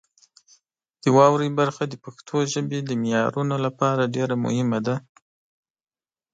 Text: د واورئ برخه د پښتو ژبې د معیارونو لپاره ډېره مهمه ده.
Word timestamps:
د 1.01 1.03
واورئ 1.15 1.49
برخه 1.59 1.83
د 1.87 1.93
پښتو 2.03 2.37
ژبې 2.53 2.79
د 2.83 2.91
معیارونو 3.03 3.55
لپاره 3.65 4.11
ډېره 4.15 4.35
مهمه 4.45 4.79
ده. 4.87 4.95